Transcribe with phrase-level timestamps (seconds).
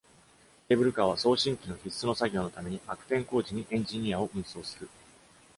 [0.67, 4.89] ケーブルカーは、送信機の必須の作業のために、悪天候時にエンジニアを運送する。